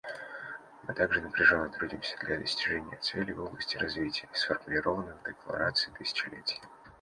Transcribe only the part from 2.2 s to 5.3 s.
для достижения целей в области развития, сформулированных в